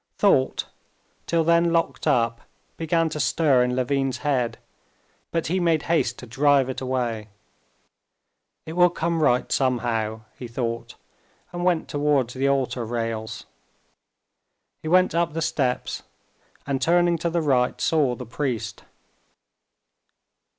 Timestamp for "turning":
16.81-17.19